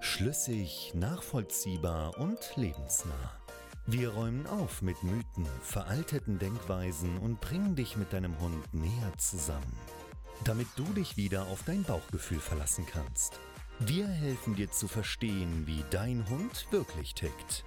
[0.00, 3.32] Schlüssig, nachvollziehbar und lebensnah.
[3.86, 9.72] Wir räumen auf mit Mythen, veralteten Denkweisen und bringen dich mit deinem Hund näher zusammen,
[10.44, 13.40] damit du dich wieder auf dein Bauchgefühl verlassen kannst.
[13.80, 17.64] Wir helfen dir zu verstehen, wie dein Hund wirklich tickt.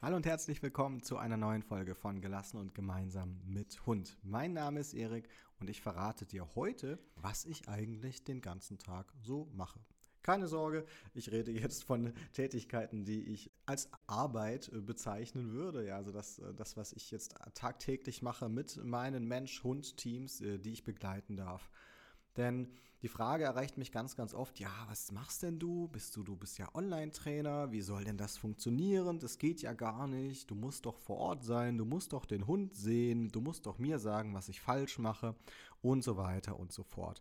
[0.00, 4.16] Hallo und herzlich willkommen zu einer neuen Folge von Gelassen und Gemeinsam mit Hund.
[4.22, 5.28] Mein Name ist Erik
[5.60, 9.80] und ich verrate dir heute, was ich eigentlich den ganzen Tag so mache.
[10.22, 10.84] Keine Sorge,
[11.14, 15.86] ich rede jetzt von Tätigkeiten, die ich als Arbeit bezeichnen würde.
[15.86, 20.82] Ja, also das, das, was ich jetzt tagtäglich mache mit meinen Mensch-Hund-Teams, äh, die ich
[20.82, 21.70] begleiten darf.
[22.36, 22.68] Denn
[23.02, 25.88] die Frage erreicht mich ganz, ganz oft, ja, was machst denn du?
[25.88, 29.18] Bist du, du bist ja Online-Trainer, wie soll denn das funktionieren?
[29.18, 32.46] Das geht ja gar nicht, du musst doch vor Ort sein, du musst doch den
[32.46, 35.34] Hund sehen, du musst doch mir sagen, was ich falsch mache
[35.82, 37.20] und so weiter und so fort.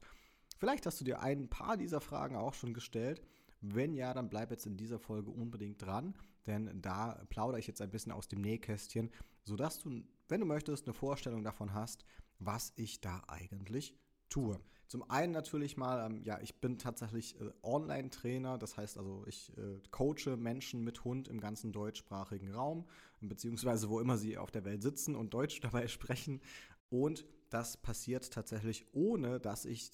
[0.57, 3.21] Vielleicht hast du dir ein paar dieser Fragen auch schon gestellt.
[3.59, 7.81] Wenn ja, dann bleib jetzt in dieser Folge unbedingt dran, denn da plaudere ich jetzt
[7.81, 9.11] ein bisschen aus dem Nähkästchen,
[9.43, 12.05] sodass du, wenn du möchtest, eine Vorstellung davon hast,
[12.39, 13.97] was ich da eigentlich
[14.29, 14.59] tue.
[14.87, 19.51] Zum einen natürlich mal, ähm, ja, ich bin tatsächlich äh, Online-Trainer, das heißt also, ich
[19.57, 22.85] äh, coache Menschen mit Hund im ganzen deutschsprachigen Raum,
[23.19, 26.41] beziehungsweise wo immer sie auf der Welt sitzen und Deutsch dabei sprechen.
[26.89, 29.91] Und das passiert tatsächlich, ohne dass ich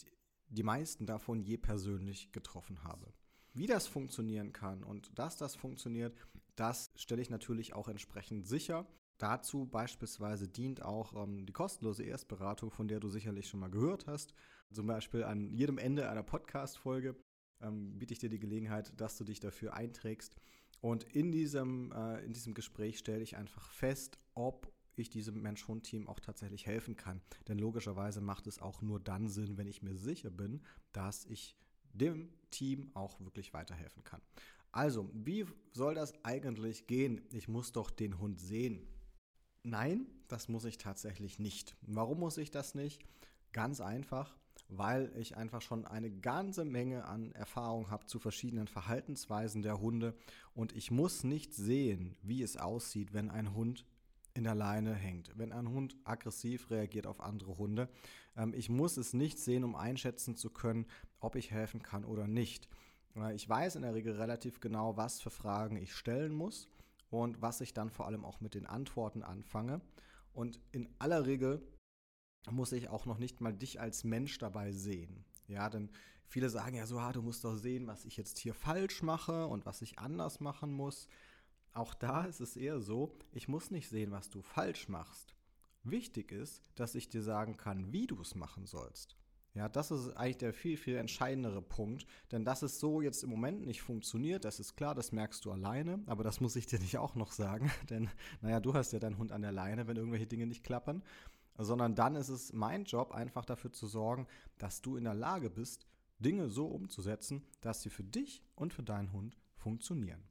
[0.49, 3.13] die meisten davon je persönlich getroffen habe.
[3.53, 6.15] Wie das funktionieren kann und dass das funktioniert,
[6.55, 8.85] das stelle ich natürlich auch entsprechend sicher.
[9.21, 14.07] Dazu beispielsweise dient auch ähm, die kostenlose Erstberatung, von der du sicherlich schon mal gehört
[14.07, 14.33] hast.
[14.71, 17.15] Zum Beispiel an jedem Ende einer Podcast-Folge
[17.61, 20.37] ähm, biete ich dir die Gelegenheit, dass du dich dafür einträgst.
[20.79, 26.07] Und in diesem, äh, in diesem Gespräch stelle ich einfach fest, ob ich diesem Mensch-Hund-Team
[26.07, 27.21] auch tatsächlich helfen kann.
[27.47, 31.55] Denn logischerweise macht es auch nur dann Sinn, wenn ich mir sicher bin, dass ich
[31.93, 34.21] dem Team auch wirklich weiterhelfen kann.
[34.71, 37.21] Also, wie soll das eigentlich gehen?
[37.31, 38.87] Ich muss doch den Hund sehen.
[39.63, 41.75] Nein, das muss ich tatsächlich nicht.
[41.81, 42.99] Warum muss ich das nicht?
[43.53, 44.35] Ganz einfach,
[44.69, 50.15] weil ich einfach schon eine ganze Menge an Erfahrung habe zu verschiedenen Verhaltensweisen der Hunde
[50.55, 53.85] und ich muss nicht sehen, wie es aussieht, wenn ein Hund
[54.33, 57.89] in der Leine hängt, wenn ein Hund aggressiv reagiert auf andere Hunde.
[58.35, 60.87] Ähm, ich muss es nicht sehen, um einschätzen zu können,
[61.19, 62.67] ob ich helfen kann oder nicht.
[63.35, 66.69] Ich weiß in der Regel relativ genau, was für Fragen ich stellen muss
[67.11, 69.81] und was ich dann vor allem auch mit den Antworten anfange.
[70.33, 71.61] Und in aller Regel
[72.49, 75.25] muss ich auch noch nicht mal dich als Mensch dabei sehen.
[75.47, 75.91] Ja, denn
[76.25, 79.45] viele sagen ja so, ah, du musst doch sehen, was ich jetzt hier falsch mache
[79.45, 81.09] und was ich anders machen muss.
[81.73, 85.35] Auch da ist es eher so, ich muss nicht sehen, was du falsch machst.
[85.83, 89.17] Wichtig ist, dass ich dir sagen kann, wie du es machen sollst.
[89.53, 93.29] Ja, das ist eigentlich der viel, viel entscheidendere Punkt, denn dass es so jetzt im
[93.29, 96.79] Moment nicht funktioniert, das ist klar, das merkst du alleine, aber das muss ich dir
[96.79, 98.09] nicht auch noch sagen, denn
[98.41, 101.03] naja, du hast ja deinen Hund an der Leine, wenn irgendwelche Dinge nicht klappern,
[101.57, 104.25] sondern dann ist es mein Job, einfach dafür zu sorgen,
[104.57, 105.85] dass du in der Lage bist,
[106.19, 110.23] Dinge so umzusetzen, dass sie für dich und für deinen Hund funktionieren.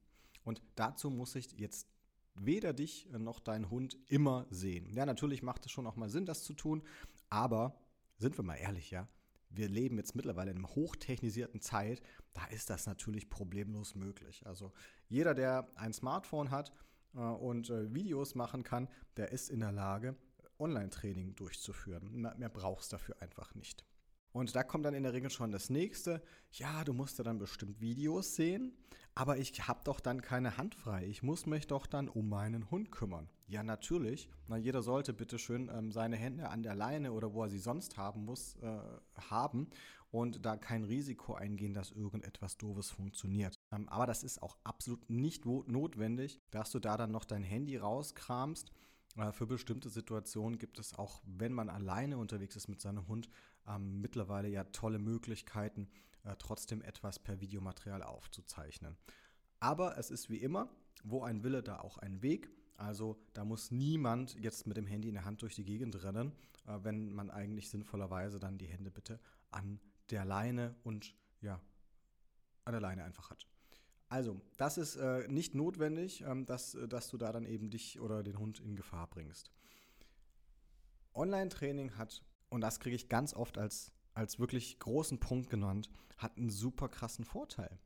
[0.44, 1.88] Und dazu muss ich jetzt
[2.34, 4.88] weder dich noch deinen Hund immer sehen.
[4.94, 6.82] Ja, natürlich macht es schon auch mal Sinn, das zu tun,
[7.28, 7.78] aber
[8.20, 9.08] sind wir mal ehrlich, ja,
[9.48, 12.00] wir leben jetzt mittlerweile in einer hochtechnisierten Zeit,
[12.32, 14.46] da ist das natürlich problemlos möglich.
[14.46, 14.72] Also
[15.08, 16.72] jeder, der ein Smartphone hat
[17.14, 20.16] äh, und äh, Videos machen kann, der ist in der Lage,
[20.58, 22.12] Online-Training durchzuführen.
[22.12, 23.84] Mehr, mehr brauchst dafür einfach nicht.
[24.32, 26.22] Und da kommt dann in der Regel schon das nächste.
[26.52, 28.76] Ja, du musst ja dann bestimmt Videos sehen,
[29.14, 31.04] aber ich habe doch dann keine Hand frei.
[31.06, 33.28] Ich muss mich doch dann um meinen Hund kümmern.
[33.50, 34.28] Ja, natürlich.
[34.46, 37.58] Na, jeder sollte bitte schön ähm, seine Hände an der Leine oder wo er sie
[37.58, 38.78] sonst haben muss, äh,
[39.28, 39.68] haben
[40.12, 43.58] und da kein Risiko eingehen, dass irgendetwas Doofes funktioniert.
[43.72, 47.76] Ähm, aber das ist auch absolut nicht notwendig, dass du da dann noch dein Handy
[47.76, 48.70] rauskramst
[49.16, 53.28] äh, für bestimmte Situationen gibt es auch, wenn man alleine unterwegs ist mit seinem Hund,
[53.66, 55.90] ähm, mittlerweile ja tolle Möglichkeiten,
[56.22, 58.96] äh, trotzdem etwas per Videomaterial aufzuzeichnen.
[59.58, 60.70] Aber es ist wie immer,
[61.02, 62.48] wo ein Wille, da auch ein Weg.
[62.80, 66.32] Also da muss niemand jetzt mit dem Handy in der Hand durch die Gegend rennen,
[66.66, 69.78] äh, wenn man eigentlich sinnvollerweise dann die Hände bitte an
[70.08, 71.60] der Leine und ja,
[72.64, 73.46] an der Leine einfach hat.
[74.08, 78.00] Also, das ist äh, nicht notwendig, ähm, dass, äh, dass du da dann eben dich
[78.00, 79.50] oder den Hund in Gefahr bringst.
[81.12, 86.38] Online-Training hat, und das kriege ich ganz oft als, als wirklich großen Punkt genannt, hat
[86.38, 87.78] einen super krassen Vorteil.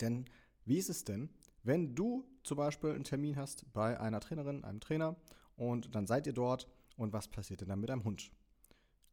[0.00, 0.26] Denn
[0.64, 1.28] wie ist es denn,
[1.66, 5.16] wenn du zum Beispiel einen Termin hast bei einer Trainerin, einem Trainer
[5.56, 8.30] und dann seid ihr dort und was passiert denn dann mit deinem Hund?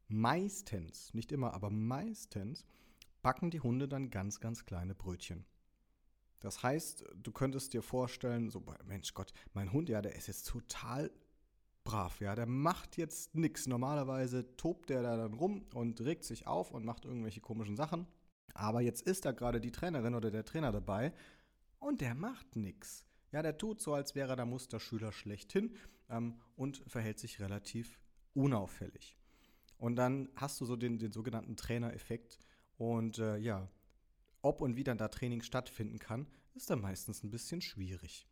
[0.07, 2.65] Meistens, nicht immer, aber meistens
[3.21, 5.45] backen die Hunde dann ganz, ganz kleine Brötchen.
[6.39, 10.47] Das heißt, du könntest dir vorstellen, so, Mensch Gott, mein Hund, ja, der ist jetzt
[10.47, 11.09] total
[11.85, 13.65] brav, ja, der macht jetzt nichts.
[13.65, 18.07] Normalerweise tobt der da dann rum und regt sich auf und macht irgendwelche komischen Sachen.
[18.53, 21.13] Aber jetzt ist da gerade die Trainerin oder der Trainer dabei
[21.83, 23.05] und der macht nichts.
[23.31, 25.75] Ja, der tut so, als wäre er der Musterschüler schlechthin
[26.09, 27.99] ähm, und verhält sich relativ
[28.33, 29.17] unauffällig.
[29.77, 32.37] Und dann hast du so den, den sogenannten Trainereffekt.
[32.77, 33.69] Und äh, ja,
[34.41, 38.27] ob und wie dann da Training stattfinden kann, ist dann meistens ein bisschen schwierig.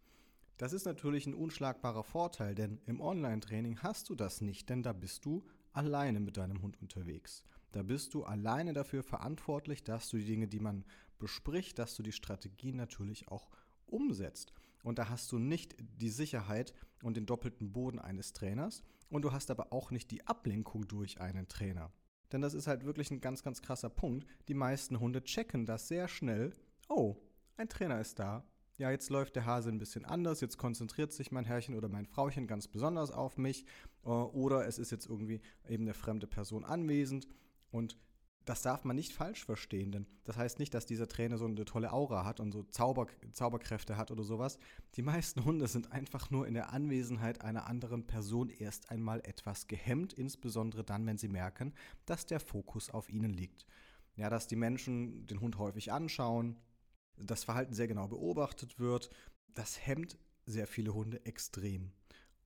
[0.57, 4.93] Das ist natürlich ein unschlagbarer Vorteil, denn im Online-Training hast du das nicht, denn da
[4.93, 5.43] bist du
[5.73, 7.43] alleine mit deinem Hund unterwegs.
[7.71, 10.83] Da bist du alleine dafür verantwortlich, dass du die Dinge, die man
[11.21, 13.47] bespricht, dass du die Strategien natürlich auch
[13.85, 14.51] umsetzt.
[14.83, 19.31] Und da hast du nicht die Sicherheit und den doppelten Boden eines Trainers und du
[19.31, 21.93] hast aber auch nicht die Ablenkung durch einen Trainer.
[22.33, 24.27] Denn das ist halt wirklich ein ganz, ganz krasser Punkt.
[24.49, 26.53] Die meisten Hunde checken das sehr schnell.
[26.89, 27.15] Oh,
[27.55, 28.43] ein Trainer ist da
[28.81, 32.07] ja, jetzt läuft der Hase ein bisschen anders, jetzt konzentriert sich mein Herrchen oder mein
[32.07, 33.63] Frauchen ganz besonders auf mich
[34.03, 35.39] äh, oder es ist jetzt irgendwie
[35.69, 37.27] eben eine fremde Person anwesend
[37.69, 37.95] und
[38.45, 41.65] das darf man nicht falsch verstehen, denn das heißt nicht, dass dieser Trainer so eine
[41.65, 44.57] tolle Aura hat und so Zauber, Zauberkräfte hat oder sowas.
[44.95, 49.67] Die meisten Hunde sind einfach nur in der Anwesenheit einer anderen Person erst einmal etwas
[49.67, 51.73] gehemmt, insbesondere dann, wenn sie merken,
[52.05, 53.65] dass der Fokus auf ihnen liegt.
[54.15, 56.57] Ja, dass die Menschen den Hund häufig anschauen,
[57.17, 59.09] das Verhalten sehr genau beobachtet wird,
[59.53, 61.91] das hemmt sehr viele Hunde extrem.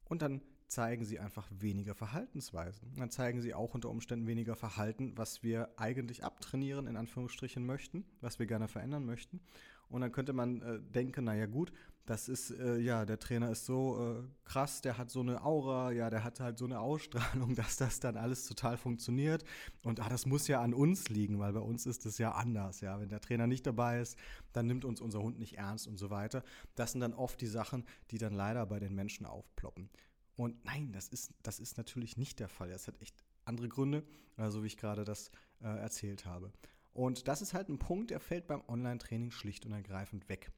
[0.04, 2.94] Und dann zeigen sie einfach weniger Verhaltensweisen.
[2.98, 8.06] Dann zeigen sie auch unter Umständen weniger Verhalten, was wir eigentlich abtrainieren, in Anführungsstrichen möchten,
[8.22, 9.42] was wir gerne verändern möchten.
[9.90, 11.72] Und dann könnte man äh, denken, naja gut,
[12.06, 15.92] das ist, äh, ja, der Trainer ist so äh, krass, der hat so eine Aura,
[15.92, 19.44] ja, der hat halt so eine Ausstrahlung, dass das dann alles total funktioniert.
[19.84, 22.82] Und ah, das muss ja an uns liegen, weil bei uns ist es ja anders,
[22.82, 23.00] ja.
[23.00, 24.18] Wenn der Trainer nicht dabei ist,
[24.54, 26.44] dann nimmt uns unser Hund nicht ernst und so weiter.
[26.76, 29.90] Das sind dann oft die Sachen, die dann leider bei den Menschen aufploppen.
[30.36, 32.70] Und nein, das ist, das ist natürlich nicht der Fall.
[32.70, 34.04] Das hat echt andere Gründe,
[34.38, 36.52] äh, so wie ich gerade das äh, erzählt habe.
[36.94, 40.52] Und das ist halt ein Punkt, der fällt beim Online-Training schlicht und ergreifend weg.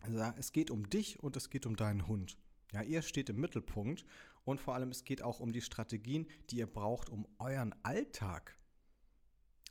[0.00, 2.38] Also es geht um dich und es geht um deinen Hund.
[2.72, 4.04] Ja, ihr steht im Mittelpunkt
[4.44, 8.56] und vor allem es geht auch um die Strategien, die ihr braucht, um euren Alltag,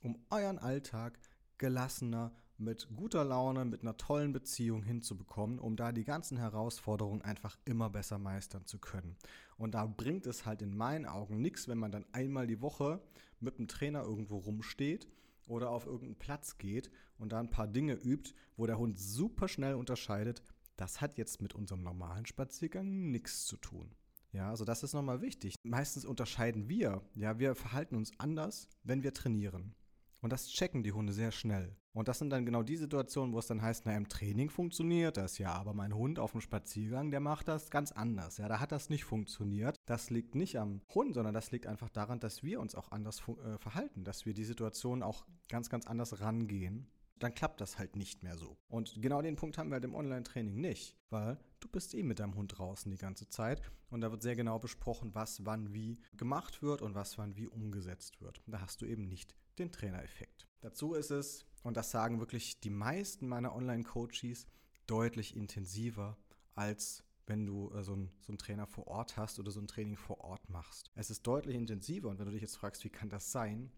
[0.02, 1.20] um euren Alltag
[1.58, 7.58] gelassener, mit guter Laune, mit einer tollen Beziehung hinzubekommen, um da die ganzen Herausforderungen einfach
[7.66, 9.16] immer besser meistern zu können.
[9.58, 13.02] Und da bringt es halt in meinen Augen nichts, wenn man dann einmal die Woche
[13.40, 15.08] mit einem Trainer irgendwo rumsteht
[15.48, 19.48] oder auf irgendeinen Platz geht und da ein paar Dinge übt, wo der Hund super
[19.48, 20.44] schnell unterscheidet,
[20.76, 23.96] das hat jetzt mit unserem normalen Spaziergang nichts zu tun.
[24.32, 25.56] Ja, also das ist nochmal wichtig.
[25.64, 29.74] Meistens unterscheiden wir, ja, wir verhalten uns anders, wenn wir trainieren.
[30.22, 31.76] Und das checken die Hunde sehr schnell.
[31.94, 35.18] Und das sind dann genau die Situationen, wo es dann heißt, na, im Training funktioniert
[35.18, 38.38] das ja, aber mein Hund auf dem Spaziergang, der macht das ganz anders.
[38.38, 39.76] Ja, da hat das nicht funktioniert.
[39.86, 43.22] Das liegt nicht am Hund, sondern das liegt einfach daran, dass wir uns auch anders
[43.28, 46.88] äh, verhalten, dass wir die Situation auch ganz, ganz anders rangehen.
[47.18, 48.58] Dann klappt das halt nicht mehr so.
[48.70, 52.20] Und genau den Punkt haben wir halt im Online-Training nicht, weil du bist eh mit
[52.20, 56.00] deinem Hund draußen die ganze Zeit und da wird sehr genau besprochen, was wann wie
[56.16, 58.42] gemacht wird und was wann wie umgesetzt wird.
[58.48, 60.48] Da hast du eben nicht den Trainereffekt.
[60.62, 64.48] Dazu ist es, und das sagen wirklich die meisten meiner Online-Coaches,
[64.88, 66.18] deutlich intensiver
[66.56, 69.68] als wenn du äh, so, einen, so einen Trainer vor Ort hast oder so ein
[69.68, 70.92] Training vor Ort machst.
[70.96, 73.72] Es ist deutlich intensiver und wenn du dich jetzt fragst, wie kann das sein,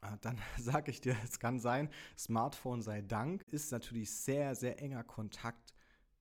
[0.00, 4.82] äh, dann sage ich dir, es kann sein, Smartphone sei Dank, ist natürlich sehr, sehr
[4.82, 5.74] enger Kontakt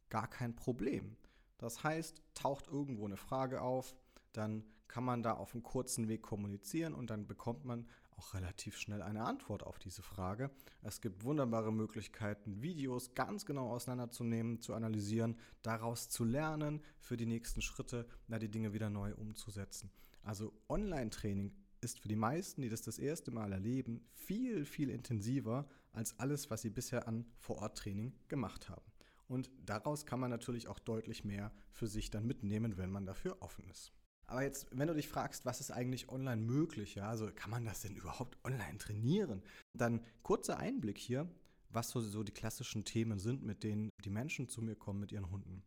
[0.09, 1.17] gar kein Problem.
[1.57, 3.95] Das heißt, taucht irgendwo eine Frage auf,
[4.33, 7.88] dann kann man da auf einem kurzen Weg kommunizieren und dann bekommt man
[8.21, 10.51] auch relativ schnell eine Antwort auf diese Frage.
[10.83, 17.25] Es gibt wunderbare Möglichkeiten, Videos ganz genau auseinanderzunehmen, zu analysieren, daraus zu lernen, für die
[17.25, 19.89] nächsten Schritte na, die Dinge wieder neu umzusetzen.
[20.21, 21.51] Also Online-Training
[21.81, 26.51] ist für die meisten, die das das erste Mal erleben, viel, viel intensiver als alles,
[26.51, 28.85] was sie bisher an Vor-Ort-Training gemacht haben.
[29.27, 33.37] Und daraus kann man natürlich auch deutlich mehr für sich dann mitnehmen, wenn man dafür
[33.41, 33.91] offen ist.
[34.31, 37.65] Aber jetzt, wenn du dich fragst, was ist eigentlich online möglich, ja, also kann man
[37.65, 39.43] das denn überhaupt online trainieren?
[39.77, 41.27] Dann kurzer Einblick hier.
[41.73, 45.11] was so, so die klassischen Themen sind, mit denen die Menschen zu mir kommen mit
[45.11, 45.63] ihren Hunden.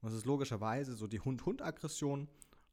[0.00, 2.28] Und das ist logischerweise so die Hund-Hund-Aggression.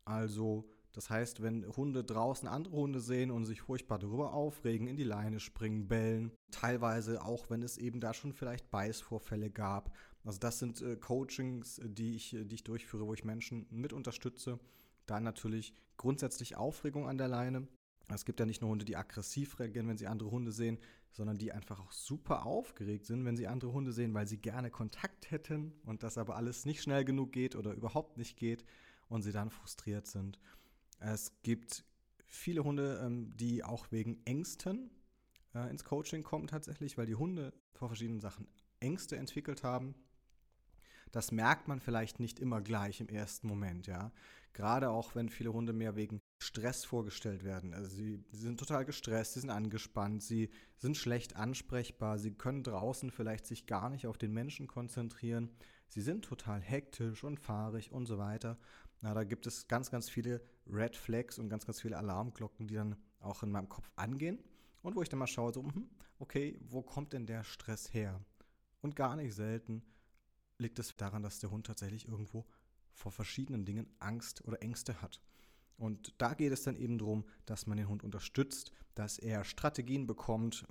[0.06, 4.98] Also, das heißt, wenn Hunde draußen andere Hunde sehen und sich furchtbar darüber aufregen, in
[4.98, 9.96] die Leine springen, bellen, teilweise auch, wenn es eben da schon vielleicht Beißvorfälle gab.
[10.24, 14.60] Also, das sind äh, Coachings, die ich, die ich durchführe, wo ich Menschen mit unterstütze.
[15.06, 17.68] Dann natürlich grundsätzlich Aufregung an der Leine.
[18.10, 20.80] Es gibt ja nicht nur Hunde, die aggressiv reagieren, wenn sie andere Hunde sehen,
[21.12, 24.70] sondern die einfach auch super aufgeregt sind, wenn sie andere Hunde sehen, weil sie gerne
[24.70, 28.66] Kontakt hätten und das aber alles nicht schnell genug geht oder überhaupt nicht geht
[29.08, 30.40] und sie dann frustriert sind.
[31.00, 31.84] Es gibt
[32.26, 34.90] viele Hunde, ähm, die auch wegen Ängsten
[35.54, 38.48] äh, ins Coaching kommen tatsächlich, weil die Hunde vor verschiedenen Sachen
[38.80, 39.96] Ängste entwickelt haben.
[41.12, 44.12] Das merkt man vielleicht nicht immer gleich im ersten Moment, ja.
[44.54, 47.74] Gerade auch, wenn viele Hunde mehr wegen Stress vorgestellt werden.
[47.74, 52.64] Also sie, sie, sind total gestresst, sie sind angespannt, sie sind schlecht ansprechbar, sie können
[52.64, 55.50] draußen vielleicht sich gar nicht auf den Menschen konzentrieren,
[55.88, 58.58] sie sind total hektisch und fahrig und so weiter.
[59.00, 62.76] Na, da gibt es ganz, ganz viele Red Flags und ganz, ganz viele Alarmglocken, die
[62.76, 64.40] dann auch in meinem Kopf angehen
[64.82, 65.90] und wo ich dann mal schaue, so, mhm,
[66.20, 68.20] okay, wo kommt denn der Stress her?
[68.82, 69.84] Und gar nicht selten
[70.62, 72.46] liegt es daran, dass der Hund tatsächlich irgendwo
[72.94, 75.22] vor verschiedenen Dingen Angst oder Ängste hat.
[75.78, 80.06] Und da geht es dann eben darum, dass man den Hund unterstützt, dass er Strategien
[80.06, 80.64] bekommt,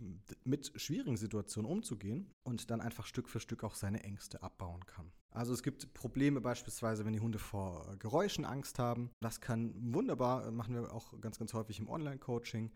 [0.45, 5.11] mit schwierigen Situationen umzugehen und dann einfach Stück für Stück auch seine Ängste abbauen kann.
[5.33, 9.11] Also es gibt Probleme beispielsweise, wenn die Hunde vor Geräuschen Angst haben.
[9.21, 12.71] Das kann wunderbar, machen wir auch ganz, ganz häufig im Online-Coaching.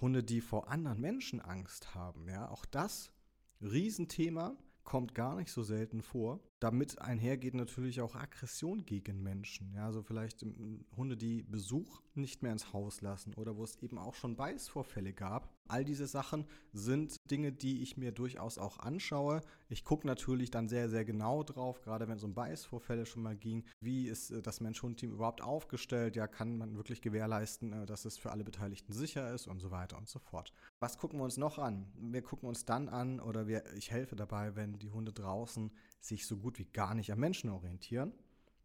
[0.00, 3.12] Hunde, die vor anderen Menschen Angst haben, ja, auch das
[3.60, 4.56] Riesenthema
[4.88, 6.40] kommt gar nicht so selten vor.
[6.60, 9.72] Damit einhergeht natürlich auch Aggression gegen Menschen.
[9.74, 13.76] Ja, also vielleicht ähm, Hunde, die Besuch nicht mehr ins Haus lassen oder wo es
[13.76, 15.54] eben auch schon Beißvorfälle gab.
[15.68, 19.42] All diese Sachen sind Dinge, die ich mir durchaus auch anschaue.
[19.68, 23.36] Ich gucke natürlich dann sehr, sehr genau drauf, gerade wenn es um Beißvorfälle schon mal
[23.36, 23.64] ging.
[23.80, 26.16] Wie ist äh, das Mensch-Hund-Team überhaupt aufgestellt?
[26.16, 29.70] Ja, kann man wirklich gewährleisten, äh, dass es für alle Beteiligten sicher ist und so
[29.70, 30.52] weiter und so fort.
[30.80, 31.92] Was gucken wir uns noch an?
[31.94, 36.26] Wir gucken uns dann an oder wir, ich helfe dabei, wenn die Hunde draußen sich
[36.26, 38.12] so gut wie gar nicht am Menschen orientieren.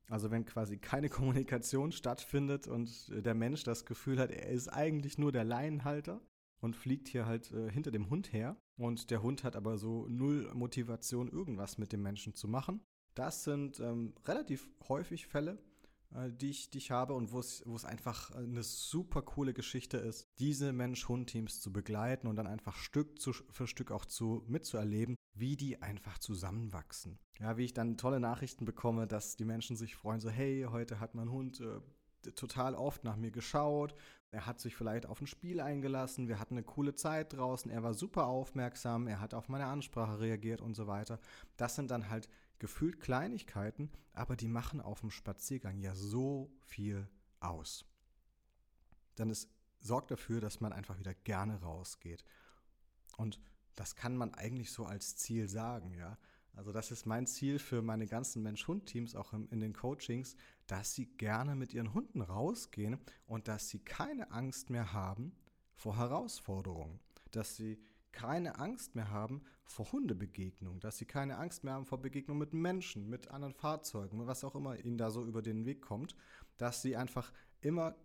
[0.07, 5.17] Also wenn quasi keine Kommunikation stattfindet und der Mensch das Gefühl hat, er ist eigentlich
[5.17, 6.21] nur der Leinenhalter
[6.59, 10.07] und fliegt hier halt äh, hinter dem Hund her und der Hund hat aber so
[10.07, 12.81] null Motivation, irgendwas mit dem Menschen zu machen.
[13.15, 15.57] Das sind ähm, relativ häufig Fälle,
[16.29, 20.73] die, ich, die ich habe und wo es, einfach eine super coole Geschichte ist, diese
[20.73, 25.81] Mensch-Hund-Teams zu begleiten und dann einfach Stück zu, für Stück auch zu, mitzuerleben, wie die
[25.81, 27.19] einfach zusammenwachsen.
[27.39, 30.99] Ja, wie ich dann tolle Nachrichten bekomme, dass die Menschen sich freuen, so hey, heute
[30.99, 31.79] hat mein Hund äh,
[32.31, 33.95] total oft nach mir geschaut.
[34.31, 36.27] Er hat sich vielleicht auf ein Spiel eingelassen.
[36.27, 37.69] Wir hatten eine coole Zeit draußen.
[37.69, 39.07] Er war super aufmerksam.
[39.07, 41.19] Er hat auf meine Ansprache reagiert und so weiter.
[41.57, 42.29] Das sind dann halt
[42.59, 47.07] gefühlt Kleinigkeiten, aber die machen auf dem Spaziergang ja so viel
[47.39, 47.85] aus.
[49.17, 52.23] Denn es sorgt dafür, dass man einfach wieder gerne rausgeht.
[53.17, 53.39] Und
[53.75, 56.17] das kann man eigentlich so als Ziel sagen, ja.
[56.55, 60.35] Also das ist mein Ziel für meine ganzen Mensch-Hund-Teams, auch in den Coachings,
[60.67, 65.35] dass sie gerne mit ihren Hunden rausgehen und dass sie keine Angst mehr haben
[65.73, 66.99] vor Herausforderungen.
[67.31, 67.79] Dass sie
[68.13, 72.53] keine Angst mehr haben vor Hundebegegnungen, dass sie keine Angst mehr haben vor Begegnungen mit
[72.53, 76.15] Menschen, mit anderen Fahrzeugen, was auch immer ihnen da so über den Weg kommt,
[76.57, 77.95] dass sie einfach immer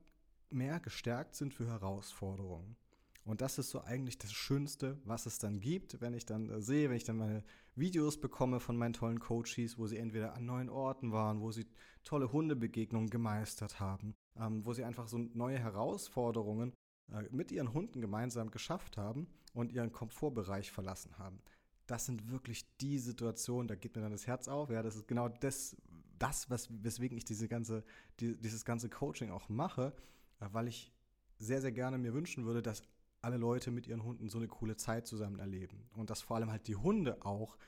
[0.51, 2.77] mehr gestärkt sind für Herausforderungen.
[3.25, 6.63] Und das ist so eigentlich das Schönste, was es dann gibt, wenn ich dann äh,
[6.63, 10.47] sehe, wenn ich dann meine Videos bekomme von meinen tollen Coaches, wo sie entweder an
[10.47, 11.67] neuen Orten waren, wo sie
[12.05, 16.73] tolle Hundebegegnungen gemeistert haben, ähm, wo sie einfach so neue Herausforderungen
[17.13, 21.41] äh, mit ihren Hunden gemeinsam geschafft haben und ihren Komfortbereich verlassen haben.
[21.87, 24.71] Das sind wirklich die Situationen, da geht mir dann das Herz auf.
[24.71, 25.77] Ja, das ist genau das,
[26.19, 27.83] das was, weswegen ich diese ganze,
[28.21, 29.93] die, dieses ganze Coaching auch mache,
[30.39, 30.93] weil ich
[31.39, 32.85] sehr, sehr gerne mir wünschen würde, dass
[33.21, 35.89] alle Leute mit ihren Hunden so eine coole Zeit zusammen erleben.
[35.97, 37.59] Und dass vor allem halt die Hunde auch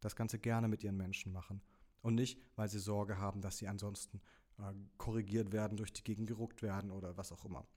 [0.00, 1.62] das Ganze gerne mit ihren Menschen machen.
[2.02, 4.20] Und nicht, weil sie Sorge haben, dass sie ansonsten
[4.58, 7.68] äh, korrigiert werden, durch die Gegend geruckt werden oder was auch immer.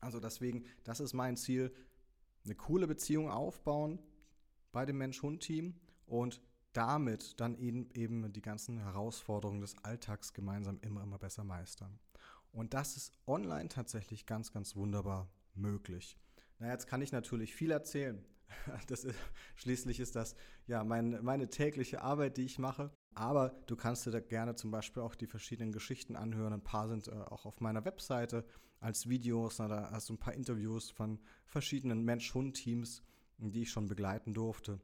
[0.00, 1.72] Also deswegen, das ist mein Ziel,
[2.44, 3.98] eine coole Beziehung aufbauen
[4.72, 5.74] bei dem Mensch-Hund-Team
[6.06, 6.40] und
[6.72, 11.98] damit dann eben, eben die ganzen Herausforderungen des Alltags gemeinsam immer, immer besser meistern.
[12.50, 16.18] Und das ist online tatsächlich ganz, ganz wunderbar möglich.
[16.58, 18.24] Na, jetzt kann ich natürlich viel erzählen.
[18.86, 19.18] Das ist,
[19.56, 22.90] schließlich ist das ja mein, meine tägliche Arbeit, die ich mache.
[23.14, 26.52] Aber du kannst dir da gerne zum Beispiel auch die verschiedenen Geschichten anhören.
[26.52, 28.44] Ein paar sind äh, auch auf meiner Webseite
[28.80, 29.58] als Videos.
[29.58, 33.02] Na, da hast du ein paar Interviews von verschiedenen Mensch-Hund-Teams,
[33.38, 34.80] die ich schon begleiten durfte.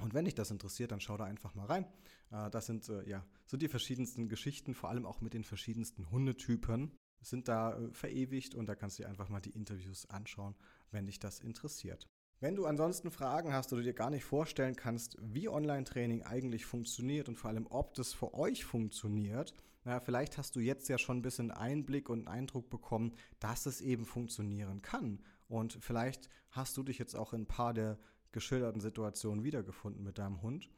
[0.00, 1.86] Und wenn dich das interessiert, dann schau da einfach mal rein.
[2.30, 6.10] Äh, das sind äh, ja so die verschiedensten Geschichten, vor allem auch mit den verschiedensten
[6.10, 10.54] Hundetypen sind da äh, verewigt und da kannst du dir einfach mal die Interviews anschauen,
[10.90, 12.08] wenn dich das interessiert.
[12.44, 17.26] Wenn du ansonsten Fragen hast oder dir gar nicht vorstellen kannst, wie Online-Training eigentlich funktioniert
[17.26, 21.16] und vor allem, ob das für euch funktioniert, na, vielleicht hast du jetzt ja schon
[21.16, 25.22] ein bisschen Einblick und Eindruck bekommen, dass es eben funktionieren kann.
[25.48, 27.98] Und vielleicht hast du dich jetzt auch in ein paar der
[28.30, 30.68] geschilderten Situationen wiedergefunden mit deinem Hund.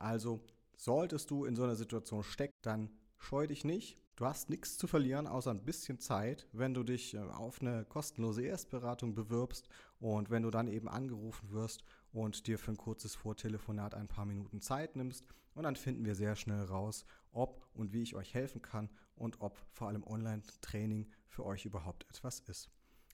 [0.00, 0.40] Also
[0.76, 3.96] solltest du in so einer Situation stecken, dann scheu dich nicht.
[4.16, 7.84] Du hast nichts zu verlieren, außer ein bisschen Zeit, wenn du dich äh, auf eine
[7.84, 9.68] kostenlose Erstberatung bewirbst
[10.02, 14.26] und wenn du dann eben angerufen wirst und dir für ein kurzes Vortelefonat ein paar
[14.26, 15.24] Minuten Zeit nimmst.
[15.54, 19.40] Und dann finden wir sehr schnell raus, ob und wie ich euch helfen kann und
[19.40, 22.68] ob vor allem Online-Training für euch überhaupt etwas ist.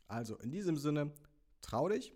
[0.06, 1.12] Also in diesem Sinne,
[1.60, 2.14] trau dich.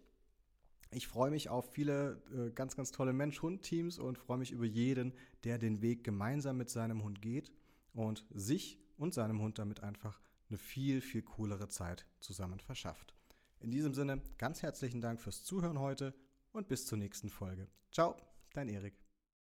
[0.90, 5.12] Ich freue mich auf viele äh, ganz, ganz tolle Mensch-Hund-Teams und freue mich über jeden,
[5.44, 7.52] der den Weg gemeinsam mit seinem Hund geht
[7.92, 13.14] und sich und seinem Hund damit einfach eine viel, viel coolere Zeit zusammen verschafft.
[13.62, 16.14] In diesem Sinne, ganz herzlichen Dank fürs Zuhören heute
[16.50, 17.68] und bis zur nächsten Folge.
[17.92, 18.16] Ciao,
[18.54, 19.01] dein Erik.